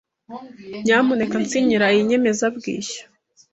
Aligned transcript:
Nyamuneka 0.83 1.37
sinyira 1.49 1.85
iyi 1.93 2.01
nyemezabwishyu. 2.09 3.01